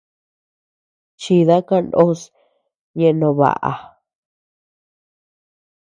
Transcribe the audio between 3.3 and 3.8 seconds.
baʼa.